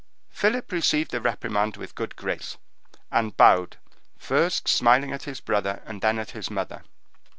Philip 0.31 0.71
received 0.71 1.11
the 1.11 1.21
reprimand 1.21 1.77
with 1.77 1.93
good 1.93 2.15
grace, 2.15 2.57
and 3.11 3.37
bowed, 3.37 3.77
first 4.17 4.67
smiling 4.67 5.11
at 5.11 5.25
his 5.25 5.39
brother, 5.39 5.83
and 5.85 6.01
then 6.01 6.17
at 6.17 6.31
his 6.31 6.49
mother. 6.49 6.81